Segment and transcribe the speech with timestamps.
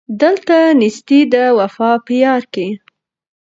[0.21, 2.67] دلته نېستي ده وفا په یار کي